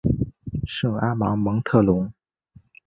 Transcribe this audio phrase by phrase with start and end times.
[0.65, 2.11] 圣阿芒蒙特龙。